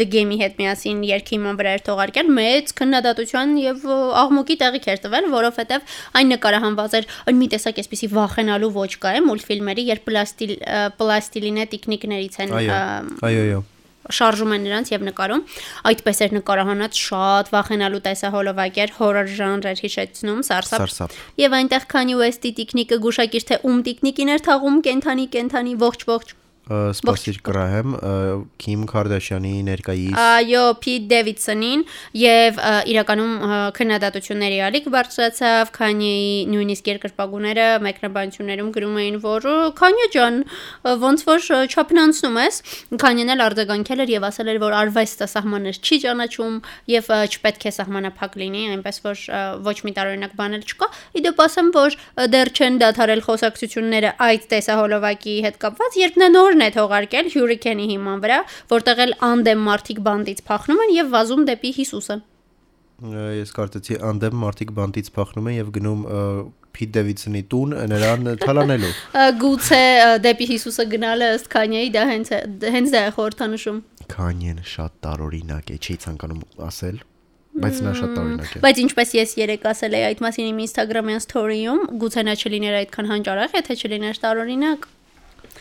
[0.00, 3.84] The Game-ի հետ միասին երկի իման վրա էր թողարկել, մեծ քննադատության եւ
[4.22, 9.12] աղմուկի տեղիք էր տվել, որովհետեւ այն նկարահանված էր այն մի տեսակ էսպիսի վախենալու ոչ կա
[9.20, 10.56] է մուլտֆիլմերի, երբ պլաստիլ
[10.96, 12.80] պլաստիլինե տիկնիկներից են Այո։
[13.20, 13.60] Այո, այո։
[14.08, 15.42] շարժում են նրանց եւ նկարում
[15.90, 21.86] այդպես էր նկարահանած շատ վախենալու տեսահոլովակ էր հորոր ժանր էր հիշեցնում սարսափ Սարսափ։ Եվ այնտեղ
[21.94, 26.36] Kanye West-ի տիկնիկը գուշակիր թե ում տիկնիկին էր թաղում կենթանի կենթանի ողջ ողջ
[26.70, 27.94] Սպասիր կրահեմ
[28.62, 31.82] Քիմ Քարդաշյանի ներկայիս Այո, Pete Davidson-ին
[32.20, 32.60] եւ
[32.92, 33.32] իրականում
[33.74, 40.38] քննադատությունների ալիք բարձրացավ Kanye-ի նույնիսկ երկրպագուները մեկնաբանություններում գրում էին, որ «Ը, Kanye ջան,
[41.04, 42.60] ոնց որ չափնանցնում ես։
[43.02, 46.56] Kanye-ն էլ արձագանքել էր եւ ասել էր, որ արվեստը սահմաններ չի ճանաչում
[46.94, 49.24] եւ չպետք է սահմանափակ լինի, այնպես որ
[49.66, 50.88] ոչ մի տարօրինակ բան էլ չկա։
[51.20, 51.98] Իդեպ ասեմ, որ
[52.34, 58.24] դեռ չեն դադարել խոսակցությունները այդ տեսահոլովակի հետ կապված, երբ նա նորն է թողարկել Hurricane-ի հիման
[58.24, 58.40] վրա,
[58.74, 62.20] որտեղ էլ անդեմ մարդիկ բանդից փախնում են եւ վազում դեպի Հիսուսը։
[63.00, 66.00] Ես կարծեցի անդեմ մարդիկ բանտից փախնում են եւ գնում
[66.76, 68.90] Փիթ Դեվիդսոնի տուն նրան թալանելու։
[69.40, 69.80] Գուցե
[70.26, 72.32] դեպի Հիսուսը գնալը ըստ Քանյեի դա հենց
[72.76, 73.80] հենց դա է խորհրդանշում։
[74.12, 77.02] Քանյեն շատ տարօրինակ է, չի ցանկանում ասել,
[77.64, 81.24] բայց նա շատ տարօրինակ է։ Բայց ինչպես ես երեք ասել էի այդ մասին իմ Instagram-յան
[81.24, 84.88] story-ում, գուցե նա չլիներ այդքան հանճարեղ, եթե չլիներ տարօրինակ։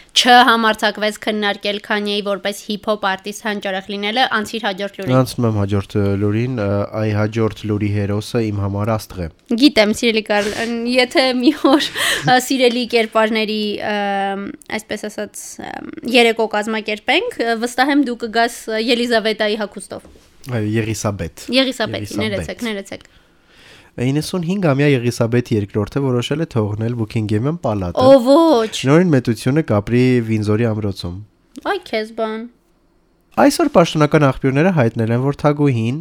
[0.10, 6.56] Չհամարցակվեց քննարկել Քանյեի որպես հիփ-հոփ արտիստ հանճարեղ լինելը անցիր հաջորդ լուրին։ Անցնում եմ հաջորդ լուրին,
[7.00, 9.28] այ հաջորդ լուրի հերոսը իմ համար աստղ է։
[9.64, 10.50] Գիտեմ, սիրելի Կարլ,
[10.96, 11.90] եթե մի օր
[12.50, 13.62] սիրելի կերպարների,
[14.80, 15.46] այսպես ասած,
[16.18, 20.12] երեկո կազմակերպենք, վստահ եմ դու կգաս Ելիզավետայի հակոստով։
[20.50, 23.10] Այ Եղիսաբեթ։ Եղիսաբեթի, ներեցեք, ներեցեք։
[23.98, 31.18] 95-ամյա Եղիսաբեթ II-ը որոշել է թողնել Buckingham պալատը։ Ո ոչ։ Նորին մեծությունը կապրի Վինզորի ամրոցում։
[31.70, 32.46] Այ քեզ բան։
[33.40, 36.00] Այսօր պաշտոնական աղբյուրները հայտնել են, որ Թագուհին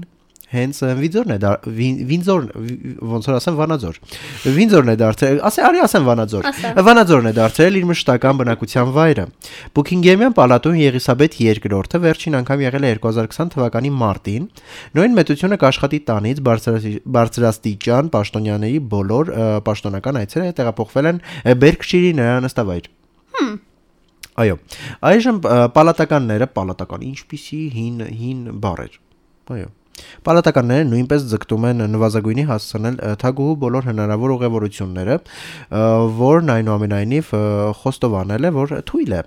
[0.49, 1.39] հենց Վինձորն է
[1.79, 3.97] Վին- Վինձոր վի- ոնց որ ասեմ Վանաձոր։
[4.59, 6.49] Վինձորն է դարձել, ասե արի ասեմ Վանաձոր։
[6.89, 9.25] Վանաձորն է դարձել իր մշտական բնակության վայրը։
[9.77, 14.43] Բուքինգեմյան պալատում Եղիսաբեթ II-ը վերջին անգամ եղել է 2020 թվականի մարտին։
[14.99, 19.25] Նույն մեծությունը կաշխատի տանից բարձրաստի- բարձրաստիճան պաշտոնյաների բոլոր
[19.69, 21.19] պաշտոնական այցերը տեղափոխվել են
[21.63, 22.87] Բերքշիրի նրա նստավայր։
[24.39, 24.55] Այո։
[25.03, 25.39] Այժմ
[25.75, 28.95] պալատականները, պալատական, ինչպիսի հին հին բառ էր։
[29.55, 29.69] Այո։
[30.29, 35.17] Պալատականները նույնպես ձգտում են նվազագույնի հասցնել թագուհու բոլոր հնարավոր ուղևորությունները,
[36.23, 37.31] որն այնուամենայնիվ
[37.83, 39.23] խոստովանել է, որ թույլ է։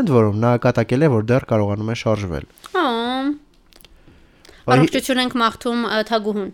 [0.00, 2.48] Ընդ որում նա կատակել է, որ դեռ կարողանում է շարժվել։
[4.66, 6.48] Առողջություն ենք մաղթում Թագուհուն։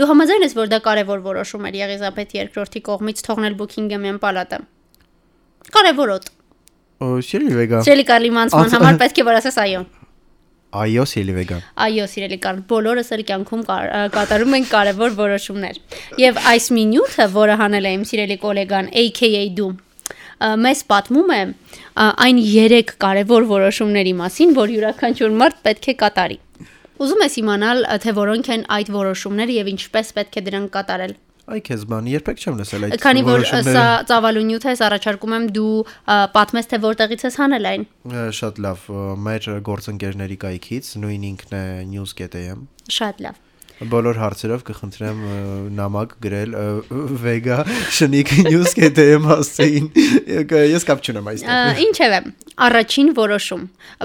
[0.00, 4.58] Դու համաձայն ես, որ դա կարևոր որոշում էր Եղիզաբեթ II-ի կողմից թողնել Բուքինգեմյան պալատը։
[5.76, 6.30] Կարևորոտ։
[7.00, 9.82] Սիրելի վեգա։ Սիրելի Կարլի Մանցման Անց- համար պետք է որ ասես այո։
[10.70, 13.62] Այո, սիրելի վեգա։ Այո, սիրելի Կարլ, բոլորս էլ կյանքում
[14.14, 15.80] կատարում ենք կարևոր որոշումներ։
[16.22, 19.70] Եվ այս մի նյութը, որը հանել է իմ սիրելի գոլեգան AKA դու,
[20.62, 21.40] մեզ պատմում է
[22.06, 26.38] այն 3 կարևոր որոշումների մասին, որ յուրաքանչյուր մարդ պետք է կատարի։
[27.00, 31.14] Ուզում ես իմանալ, թե որոնք են այդ որոշումները եւ ինչպես պետք է դրանք կատարել։
[31.50, 35.46] Այ քեզ բան, երբեք չեմ լսել այդ Քանի որ սա ծավալու նյութ է, առաջարկում եմ
[35.56, 35.74] դու
[36.36, 37.86] պատմես թե որտեղից ես հանել այն։
[38.38, 38.88] Շատ լավ,
[39.26, 42.66] մեր գործընկերների կայքից, նույն ինքն է news.am
[43.00, 43.46] Շատ լավ։
[43.80, 45.20] Բոլոր հարցերով կխնդրեմ
[45.72, 46.56] նամակ գրել
[47.22, 47.62] Vega
[47.96, 49.86] շնիկ news.am հասցեին։
[50.68, 52.20] Ես կապ չունեմ այստեղ։ Ինչև է,
[52.60, 53.62] առաջին որոշում,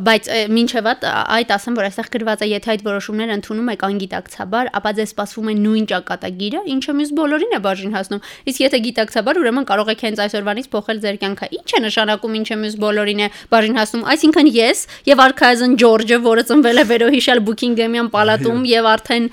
[0.08, 4.72] բայց ը, մինչև այդ ասեմ, որ այստեղ գրված է, եթե այդ որոշումները ընդունում եք անգիտակցաբար,
[4.80, 9.40] ապա ձեզ սպասվում է նույն ճակատագիրը, ինչը մյուս բոլորին է բաժին հասնում։ Իսկ եթե գիտակցաբար,
[9.44, 13.30] ուրեմն կարող եք հենց այսօրվանից փոխել ձեր կյանքը։ Ինչ է նշանակում, ինչը մյուս բոլորին է
[13.52, 19.30] բաժին հասնում։ Այսինքն ես եւ արքայազն Ջորջը, որը ծնվել է վերոհիշալ Բուքինգեմյան պալատում եւ արդեն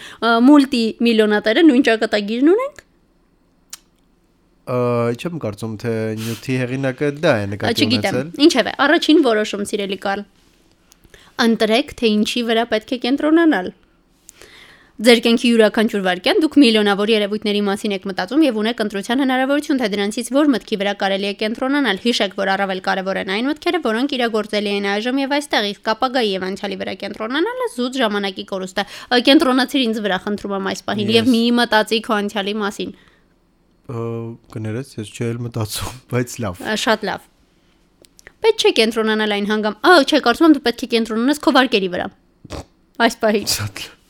[0.47, 2.83] մուլտի միլիոնատերը նույն ճակատագիրն ունենք։
[5.23, 5.93] Չեմ կարծում թե
[6.23, 10.23] նյութի հեղինակը դա է նկատի Չգիտեմ։ ունեցել։ Ինչև է, առաջին որոշում, սիրելի Կարլ։
[11.43, 13.73] Ընտրեք, թե ինչի վրա պետք է կենտրոնանալ։
[15.03, 19.87] Ձեր կյանքի յուրաքանչյուր վարքյան դուք միլիոնավոր երևույթների մասին եք մտածում եւ ունեք ընտրության հնարավորություն, թե
[19.95, 24.15] դրանցից որ մտքի վրա կարելի է կենտրոնանալ։ Հիշեք, որ առավել կարևոր են այն մտքերը, որոնք
[24.15, 28.85] իրագործելի են այժմ եւ այստեղ, իսկ ապագայի եւ անցյալի վրա կենտրոնանալը զուտ ժամանակի կորուստ է։
[29.27, 32.95] Կենտրոնացիր ինձ վրա, խնդրում եմ այս պահին եւ մի մտածի քո անցյալի մասին։
[34.53, 37.27] Կներես, ես էլ մտածում, բայց լավ։ Շատ լավ։
[38.43, 41.91] Պետք չէ կենտրոնանալ այն հանգամ։ Ա, չէ, կարծում եմ դու պետք է կենտրոնանաս քո վարկերի
[41.97, 42.07] վրա։
[43.07, 44.02] Այս պահի։ Շատ լավ։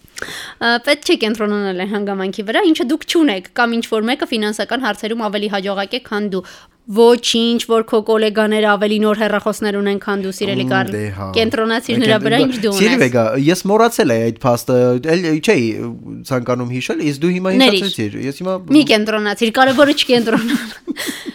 [0.89, 5.49] Պետք չէ կենտրոնանալ հանգամանքի վրա, ինչը դուք չունեք, կամ ինչ որ մեկը ֆինանսական հարցերում ավելի
[5.57, 6.45] հաջողակ է, քան դու։
[6.83, 12.17] Ոչինչ, որ քո գոլեգաները ավելի նոր հեռախոսներ ունեն, քան դու, սիրելի Կարլ։ հա։ Կենտրոնացիր նրա
[12.25, 14.79] վրա, ինչ դու ունես։ վեգա, ես մոռացել էի այդ փաստը,
[15.15, 15.69] էլ չէի
[16.27, 21.31] ցանկանում հիշել, իսկ դու հիմա Ներիր։ հիշեցիր։ Ես հիմա Մի կենտրոնացիր, կարևորը չկենտրոնանալ։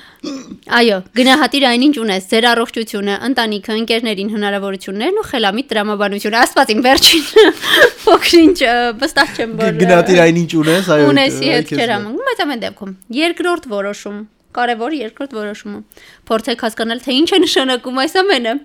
[0.67, 7.25] Այո, գնահատիր այնինչ ունես, ձեր առողջությունը, ընտանիքը, ընկերներին հնարավորություններն ու խելամիտ տրամաբանությունը։ Աստված իմ վերջին
[8.03, 8.57] փոքրինչ
[9.03, 12.43] վստահ չեմ որ գնահատիր այն ինչ ունես, այո։ ունեսի հետ քեզ չէր բան։ համընկնում, բայց
[12.47, 14.17] ամեն դեպքում երկրորդ որոշում,
[14.57, 15.79] կարևոր երկրորդ որոշումը։
[16.27, 18.57] Փորձեք հասկանալ, թե ինչ է նշանակում այս ամենը։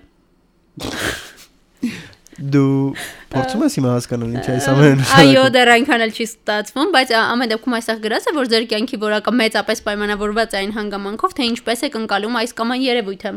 [2.43, 2.93] Դու
[3.31, 7.13] փորձում ես հիմա հասկանալ ինչ է այս ամենը։ Այո, դեռ այնքան էլ չի ստացվում, բայց
[7.19, 11.47] ամեն դեպքում այստեղ գրած է, որ ձեր կյանքի որակը մեծապես պայմանավորված է այն հանգամանքով, թե
[11.53, 13.33] ինչպես եք ընկալում այս կամ այն երևույթը։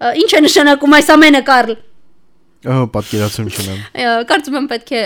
[0.00, 1.76] Ինչ է նշանակում այս ամենը, Կարլ։
[2.60, 3.78] Ահա պատկերացում չունեմ։
[4.28, 5.02] Կարծում եմ պետք է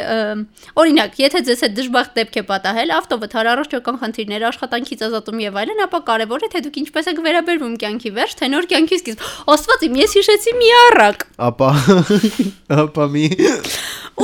[0.82, 5.82] օրինակ, եթե ձեզ հետ դժբախտ դեպք է պատահել, ավտովթար առողջական խնդիրներ, աշխատանքից ազատում եւ այլն,
[5.84, 9.22] ապա կարեւոր է թե դուք ինչպես եք վերաբերվում կյանքի վերջ, թե նոր կյանքի սկիզբ։
[9.54, 11.68] Աստված իմ, ես հիշեցի մի առակ։ Ապա
[12.84, 13.26] ապա մի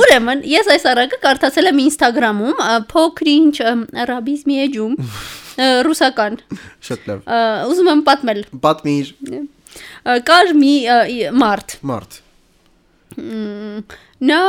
[0.01, 3.55] Ուրեմն, ես այս առակը կարդացել եմ Instagram-ում, փոքրինչ
[4.11, 4.97] ռաբիզմի էջում։
[5.87, 6.37] ռուսական։
[6.87, 7.31] Շատ լավ։
[7.71, 9.15] Ուզում եմ պատմել։ Պատմիր
[10.31, 10.75] Կար մի
[11.43, 12.21] մարդ։ մարդ։
[13.17, 14.39] Նա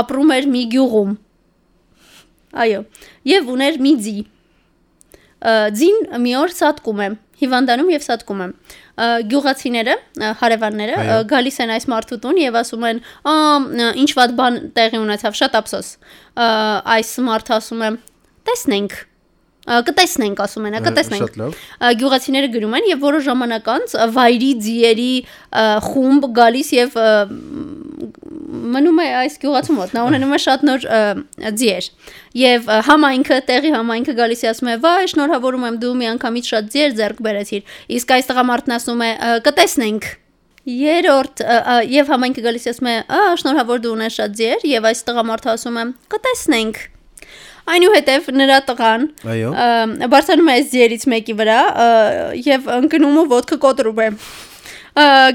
[0.00, 1.16] ապրում էր մի գյուղում։
[2.60, 2.84] Այո,
[3.30, 4.14] եւ ուներ մի ձի։
[5.80, 7.08] Ձին մի օր սատկում է,
[7.40, 9.94] հիվանդանում եւ սատկում է։ Ա, Գյուղացիները,
[10.40, 10.96] հարևանները
[11.30, 13.00] գալիս են այս մարդու տուն եւ ասում են.
[13.24, 13.34] «Ա,
[14.02, 15.88] ինչ վատ բան տեղի ունեցավ, շատ ափսոս»։
[16.96, 17.90] Այս մարդը ասում է.
[18.50, 18.98] «Տեսնենք»։
[19.70, 21.58] Կտեսնենք, ասում են, կտեսնենք։ Շատ լավ։
[22.00, 25.12] Գյուղացիները գրում են եւ որոշ ժամանակ անց վայրի ձիերի
[25.86, 26.98] խումբ գալիս եւ
[28.50, 30.86] մնում է այս գյուղացու մոտ նա ունենում է շատ նոր
[31.60, 36.72] ձիեր ա, համայնքը տեղի համայնքը գալիս է ասում է վայ շնորհավորում եմ դու միանգամից շատ
[36.74, 40.10] ձիեր ձեռք բերեցիր իսկ այս տղամարդն ասում է «Ա, կտեսնենք
[40.70, 41.40] Երորդ
[41.88, 45.50] եւ համայնքը գալիս է ասում է «Ա, շնորհավոր դու ունես շատ ձիեր» եւ այս տղամարդը
[45.56, 46.82] ասում է «Կտեսնենք»։
[47.70, 49.06] Այնուհետև նրա տղան
[50.10, 51.60] բարձրանում է այս ձիերից մեկի վրա
[52.46, 54.10] եւ ընկնում ու ոդկը կոտրում է։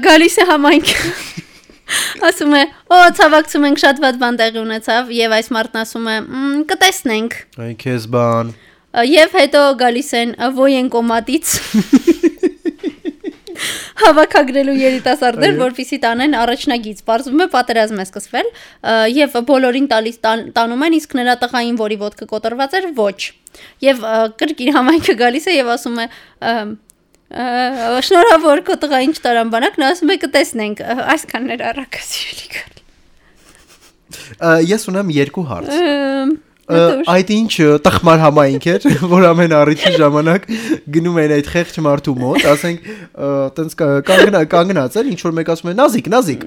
[0.06, 0.92] Գալիս է համայնք։
[2.26, 2.62] Ասում է.
[2.90, 6.16] «Օ, ցավակցում ենք շատ վատ բան տեղի ունեցավ» եւ այս մարդն ասում է.
[6.26, 8.50] «Մ, «Կտեսնենք»։ Այ քեզ բան։
[9.06, 11.54] Եվ հետո գալիս են ոյենկոմատից
[14.02, 18.48] հավաքագրելու երիտասարդներ, որպեսզի տանեն առաջնագիծ։ Պարզվում է պատերազմ է սկսվել
[19.16, 23.18] եւ բոլորին տալիս տան- տանում են, իսկ նրա տղային, որի ոդկը կոտրված էր, ոչ։
[23.86, 24.02] Եվ
[24.40, 26.06] կրկին համայնքը գալիս է եւ ասում է.
[28.06, 29.48] Շնորհավոր քո տղային չտարան
[29.82, 30.82] նա ասում է կտեսնենք
[31.16, 32.74] այսքաններ առակասիրելի կար։
[34.38, 37.52] Ա, Ես ունեմ երկու հարց։ Այդ ինչ
[37.86, 40.46] տխմար համայնք էր, որ ամեն առիթի ժամանակ
[40.96, 42.88] գնում էին այդ խեղճ մարդու մոտ, ասենք,
[43.58, 46.46] տենց կա- կանգնա կանգնած էր, ինչ որ մեկ ասում է Նազիկ, Նազիկ։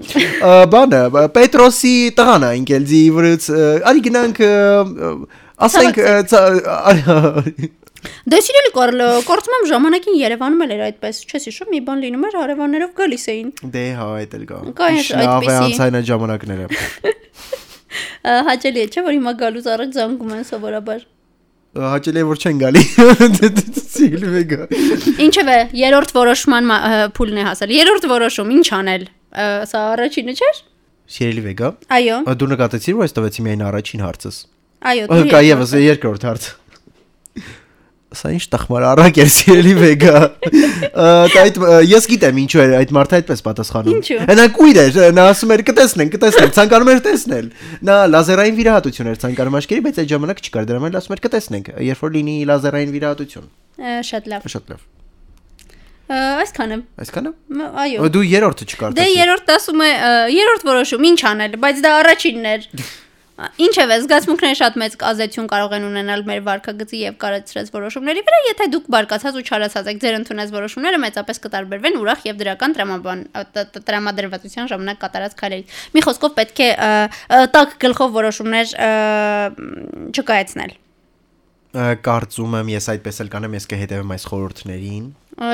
[0.75, 1.01] Բանը
[1.39, 3.47] Պետրոսի տղան է ինքել ձի վրից,
[3.93, 4.41] արի գնանք
[5.69, 6.01] ասենք
[8.31, 12.27] Դե սիրելի Կարլ, կորցում եմ ժամանակին Երևանում էլ էր այդպես, չես հիշում, մի բան լինում
[12.29, 14.59] էր հարևաններով գալիս էին։ Դե հա, այդ էլ կա։
[15.19, 16.69] այդպիսի։ անցային այդ ժամանակները։
[18.25, 21.03] Հաճելի է, չէ՞ որ հիմա գալուց առաջ զանգում են սովորաբար։
[21.79, 22.81] Հաճելի է որ չեն գալի։
[23.99, 24.61] Սիլի վեգա։
[25.25, 26.71] Ինչևէ, երրորդ որոշման
[27.15, 29.03] փուլն է հասել։ Երրորդ որոշում, ինչ անել։
[29.69, 30.61] Սա առաջինը չէր։
[31.09, 34.35] Սիրելի վեգա։ Այո, Դու նկատեցիր, որ այս տվեցի միայն առաջին հարցս։
[34.89, 36.43] այո, Ա, Կա եւս երկրորդ հարց։
[38.09, 40.13] Սա ինչ տխմար առակ էր սիրելի վեգա։
[41.43, 45.53] Այդ ես գիտեմ ինչու էր այդ մարդը այդպես պատասխանում։ Ինչու։ Նա կույր էր, նա ասում
[45.53, 47.49] էր կտեսնենք, կտեսնենք, ցանկանում էր տեսնել։
[47.85, 51.73] Նա լազերային վիրահատություն էր ցանկանում աչքերի, բայց այդ ժամանակ չկար դրա համար ասում էր կտեսնենք,
[51.89, 53.51] երբ որ լինի լազերային վիրահատություն։
[54.09, 54.87] Շատ լավ։ Շատ լավ։
[56.09, 57.31] Այսքանը։ Այսքանը։
[57.83, 59.89] Այո։ Դու երրորդը Դե չկարդացի։ երրորդ ասում է,
[60.33, 62.65] երրորդ որոշում, ինչ անել, բայց դա առաջինն էր։
[63.39, 68.67] Ինչևէ, զգացմունքները շատ մեծ ազդեցություն կարող են ունենալ մեր վարկագծի եւ կարծրած որոշումների վրա, եթե
[68.73, 73.23] դուք բարկացած ու չարացած եք, ձեր ընդունած որոշումները մեծապես կտարբերվեն ուրախ եւ դրական տրամաբան
[73.87, 76.69] տրամադրվածության ժամանակ կատարած քայլերից։ Մի խոսքով պետք է
[77.55, 78.75] տակ գլխով որոշումներ
[80.19, 80.75] չկայացնել։
[82.09, 85.03] Կարծում եմ ես այդպես էլ կանեմ, ես կհետևեմ այս խորհուրդներին։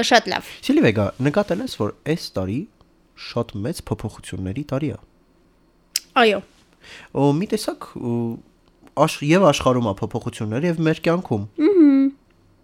[0.10, 2.60] Շատ լավ։ Սիլիվեգա, նկատել ես, որ այս տարի
[3.26, 5.00] շատ մեծ փոփոխությունների տարի է։
[6.24, 6.40] Այո։
[7.40, 7.88] մի տեսակ
[9.06, 11.44] աշխ եւ աշխարհում է փոփոխություններ եւ մեր կյանքում։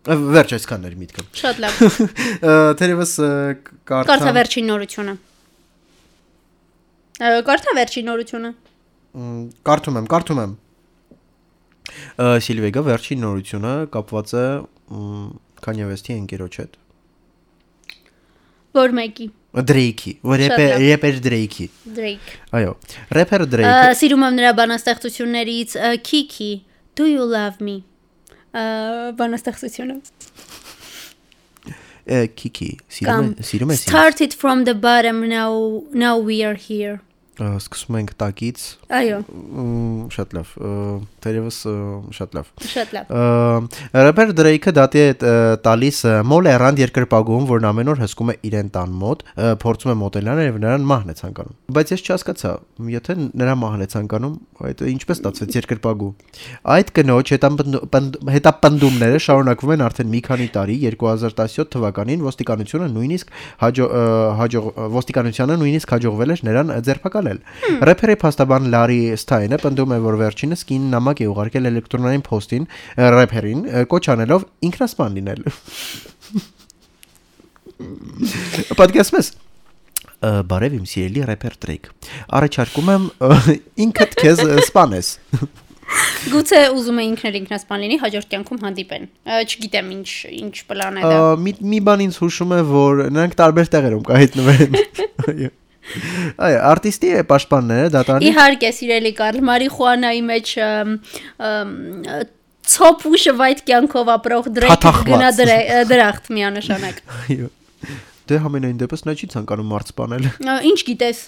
[0.02, 1.82] Ահա։ Վերջ այսքանն էր միտքը։ Շատ լավ։
[2.82, 3.12] Թերևս
[3.92, 5.14] Կարթա կարթա վերջին նորությունը։
[7.52, 8.52] Կարթա վերջին նորությունը։
[9.12, 10.56] Մ, Կարդում եմ, կարդում եմ։
[12.18, 14.46] Ա, Սիլիվեգա վերջին նորությունը կապված է
[15.62, 16.81] Kanye West-ի ընկերոջ հետ։
[18.78, 19.28] Որ մեկի։
[20.42, 21.66] ռեփեր լավ։ ռեփեր Drake-ի։
[21.98, 22.74] Drake։ Այո,
[23.44, 25.76] Ա, Drake-ը Սիրում եմ նրա բանաստեղծություններից
[26.08, 26.52] Kiki,
[26.96, 27.82] Do you love me։
[29.20, 30.00] Բանաստեղծությունը։
[32.36, 37.00] Kiki, սիրում է, սիրում սիրում։ Started from the bottom now now we are here։
[37.42, 39.18] Սկսում ենք տակից։ Այո,
[40.16, 40.50] Շատ լավ։
[41.72, 41.76] ը,
[42.18, 43.12] շատ լավ։ շատ լավ։
[44.06, 45.34] Ռեփեր Դրեյքը դատի է
[45.66, 46.00] տալիս
[46.32, 49.24] մոլ էրանդ երկրպագում, որն ամեն օր հսկում է իրեն տան մոտ,
[49.64, 52.52] փորձում է մոտենալ եւ նրան մահն է ցանկանում։ Բայց ես չհասկացա,
[52.92, 54.36] եթե նրա մահն է ցանկանում,
[54.72, 56.12] այդ ինչպես ստացվեց երկրպագու։
[56.76, 63.28] Այդ կնոջ հետապնդու- պնդ- հետապնդումները շարունակվում են արդեն մի քանի տարի, 2017 թվականին ոստիկանությունը նույնիսկ
[63.62, 66.74] հաջող ոստիկանությանը նույնիսկ հաջողվել էր նրան
[67.32, 72.68] ձերբակալել։ Ռեփերի փաստաբան Լարի Սթայնը պնդում է, որ վերջինս կին նամակ է ուղարկել էլեկտրոնային փոստին
[73.18, 75.42] ռեփերին կոչ անելով ինքնասպան լինել։
[78.78, 79.32] Պատկերացնես
[80.22, 81.88] Ա, Բարև իմ սիրելի ռեփեր Drake։
[82.38, 83.06] Առաջարկում եմ
[83.88, 85.08] ինքդ քեզ սպանես։
[86.32, 89.08] Գուցե ուզում է ինքն էլ ինքնասպան լինի, հաջորդ կյանքում հանդիպեն։
[89.42, 93.74] Չգիտեմ ինչ ինչ պլան է դա։ Մի մի բան ինձ հուշում է, որ նրանք տարբեր
[93.76, 94.78] տեղերում կհայտնվեն։
[96.48, 100.54] Այո։ արտիստի է պաշտպանները դատարանի Իհարկե, սիրելի Կարլ, մարիխուանայի մեջ
[102.72, 105.30] ցոփ ու շվայտ կյանքով ապրող Թաթախված։ գնա
[105.90, 107.52] դրախտ միանշանակ։ Այո։
[108.32, 111.22] Դե համենայն դեպս նա չի ցանկանում մարդ սպանել։ Ա, Ինչ գիտես։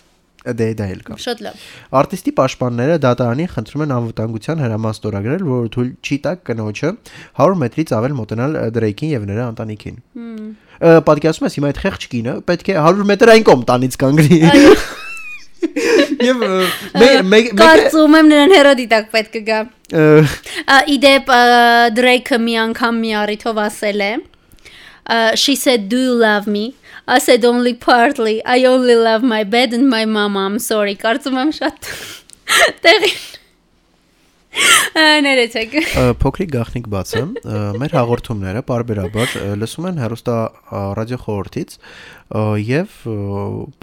[0.44, 1.60] Դե դա էլ կա։ Շատ լավ։
[2.00, 6.89] Արտիստի պաշտպանները դատարանի խնդրում են անվտանգության հրաման ստորագրել, որ թույլ չի տա կնոջը
[7.39, 10.28] 100 մետրից ավել մոտենալ Դրեյքին եւ նրա ընտանիքին։ Ա,
[10.84, 14.39] Պատկերացնում ես հիմա այդ խեղճ կինը պետք է 100 մետր այն կողմ տանից կանգնի։
[16.24, 16.43] Եվ
[17.32, 19.60] մեկ կարծում եմ նրան հերոդիտակ պետք է գա։
[19.96, 20.06] ը,
[20.67, 21.32] Ա, Իդեպ
[21.98, 24.12] Դրեյքը մի անգամ մի առիթով ասել է
[25.39, 26.76] She said do you love me?
[27.06, 28.39] I said only partly.
[28.46, 30.96] I only love my bed and my mama I'm sorry.
[30.96, 31.89] Կարծում եմ շատ
[32.86, 33.12] տեղի
[34.94, 35.76] Ներեցեք
[36.22, 40.36] փոքրիկ գախնիկ բացը ը, մեր հաղորդումները parberabar լսում են հերոստա
[41.00, 41.78] ռադիոխորտից
[42.62, 42.98] եւ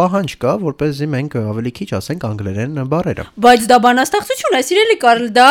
[0.00, 5.26] պահանջ կա որպեսզի մենք ավելի քիչ ասենք անգլերեն բառերը Բայց դա բանաստեղծություն է, սիրելի Կարլ,
[5.40, 5.48] դա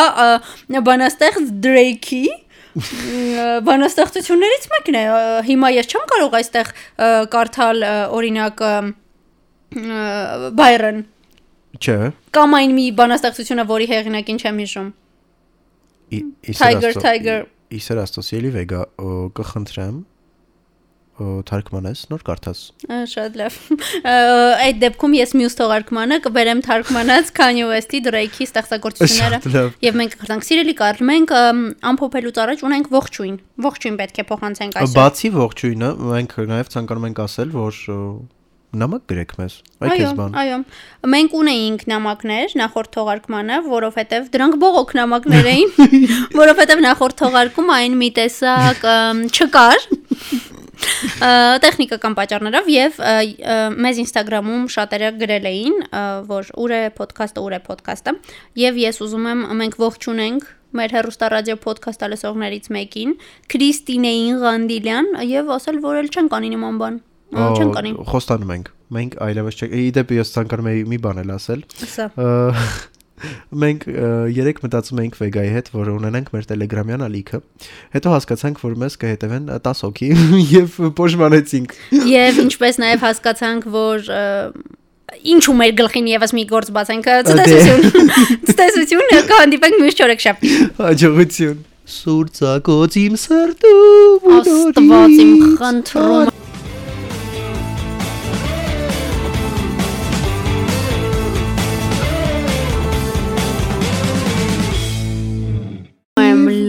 [0.88, 2.24] բանաստեղծ Drake-ի
[3.66, 5.04] բանաստեղծություններից մեկն է։
[5.48, 6.68] Հիմա ես չեմ կարող այստեղ
[7.34, 7.86] կարդալ
[8.20, 8.62] օրինակ
[10.60, 11.02] Byron
[11.80, 11.96] չէ
[12.34, 14.88] կամ այն մի բանաստեղծությունը, որի հեղինակին չեմ հիշում։
[16.10, 18.80] Tiger, Tiger։ իսեր աստծո ելի վեգա
[19.38, 20.00] կխնդրեմ
[21.20, 22.60] թարգմանես նոր կարդաս
[23.12, 23.56] Շատ լավ։
[24.64, 30.74] Այդ դեպքում ես մյուս թողարկմանը կբերեմ թարգմանած Kanye West-ի Drake-ի ստեղծագործությունները։ Եվ մենք կխրտանք սիրելի
[30.80, 31.34] Կարլ, մենք
[31.92, 37.24] ամփոփելուց առաջ ունենք ողջույն։ Ողջույն պետք է փոխանցենք այսօր։ բացի ողջույնը մենք նաև ցանկանում ենք
[37.28, 37.82] ասել որ
[38.70, 40.58] նամակ գրեք մեզ այ քեզ բան Այո,
[41.14, 45.72] մենք ունեինք նամակներ նախորդ թողարկմանը, որովհետև դրանք բողոք նամակներ էին,
[46.42, 48.86] որովհետև նախորդ թողարկում այն մի տեսակ
[49.34, 49.88] չկար
[51.60, 53.02] տեխնիկական պատճառներով եւ
[53.84, 55.76] մեզ Instagram-ում շատերը գրել էին,
[56.30, 58.16] որ ուր է ոդքասթը, ուր է ոդքասթը
[58.62, 60.48] եւ ես ուզում եմ մենք ողջունենք
[60.80, 63.14] մեր հերոստա ռադիո ոդքասթը լսողներից մեկին,
[63.50, 69.18] Քրիստինեին Ղանդիլյան եւ ասել, որ էլ չեն կանի նման բան։ Չեն կանի։ խոստանում ենք մենք
[69.26, 71.60] այլևս չենք իդեպ ես ցանկանում եի մի բան էլ ասել
[73.62, 73.84] մենք
[74.34, 77.40] երեք մտածում էինք վեգայի հետ որ ունենանք մեր տելեգրամյան ալիքը
[77.94, 80.10] հետո հասկացանք որ մեզ կհետևեն 10 հոգի
[80.56, 81.74] եւ փոշմանեցինք
[82.10, 84.12] Եվ ինչպես նաև հասկացանք, որ
[85.34, 87.82] ինչու մեր գլխին եւս մի գործ բացենք, ը, ցտեսություն։
[88.50, 91.58] Ցտեսություն կհանդիպենք մյուս չորեքշաբթի։ հաջողություն
[91.90, 96.29] Սուրցակոց իմ սրտում ու Աստված իմ խնդրում։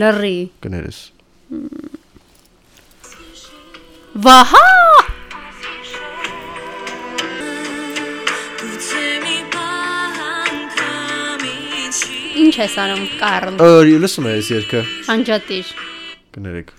[0.01, 0.35] Լրի։
[0.65, 0.99] կներես
[4.25, 4.65] Վահա։
[12.41, 13.71] Ինչ ես անում, Կարլ։ Ա
[14.03, 15.73] լսում ես երկը Անջատիր։
[16.35, 16.77] կներեք